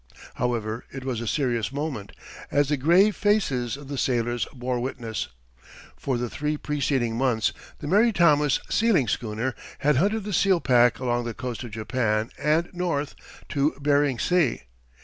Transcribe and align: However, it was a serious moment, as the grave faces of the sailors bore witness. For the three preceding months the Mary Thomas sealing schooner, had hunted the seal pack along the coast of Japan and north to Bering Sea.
However, 0.33 0.83
it 0.91 1.05
was 1.05 1.21
a 1.21 1.27
serious 1.27 1.71
moment, 1.71 2.11
as 2.49 2.69
the 2.69 2.75
grave 2.77 3.15
faces 3.15 3.77
of 3.77 3.87
the 3.87 3.99
sailors 3.99 4.47
bore 4.51 4.79
witness. 4.79 5.27
For 5.95 6.17
the 6.17 6.27
three 6.27 6.57
preceding 6.57 7.15
months 7.15 7.53
the 7.77 7.85
Mary 7.87 8.11
Thomas 8.11 8.59
sealing 8.67 9.07
schooner, 9.07 9.53
had 9.77 9.97
hunted 9.97 10.21
the 10.23 10.33
seal 10.33 10.59
pack 10.59 10.97
along 10.97 11.25
the 11.25 11.35
coast 11.35 11.63
of 11.63 11.69
Japan 11.69 12.31
and 12.39 12.73
north 12.73 13.13
to 13.49 13.75
Bering 13.79 14.17
Sea. 14.17 14.63